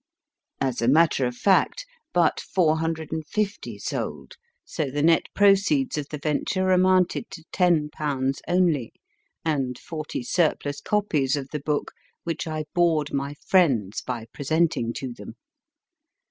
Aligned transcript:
As 0.59 0.81
a 0.81 0.87
matter 0.87 1.27
of 1.27 1.35
fact, 1.37 1.85
but 2.11 2.39
H. 2.41 2.57
RIDER 2.57 2.57
HAGGARD 2.57 2.67
143 2.67 2.67
four 2.67 2.77
hundred 2.79 3.11
and 3.11 3.27
fifty 3.27 3.77
sold, 3.77 4.33
so 4.65 4.89
the 4.89 5.03
net 5.03 5.27
proceeds 5.35 5.95
of 5.95 6.07
the 6.09 6.17
venture 6.17 6.71
amounted 6.71 7.29
to 7.29 7.43
ten 7.51 7.89
pounds 7.91 8.41
only, 8.47 8.93
and 9.45 9.77
forty 9.77 10.23
surplus 10.23 10.81
copies 10.81 11.35
of 11.35 11.49
the 11.51 11.59
book, 11.61 11.91
which 12.23 12.47
I 12.47 12.65
bored 12.73 13.13
my 13.13 13.35
friends 13.45 14.01
by 14.01 14.25
presenting 14.33 14.91
to 14.93 15.13
them. 15.13 15.35